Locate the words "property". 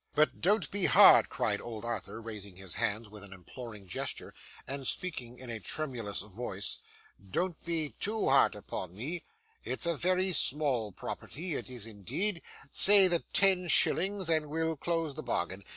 10.91-11.53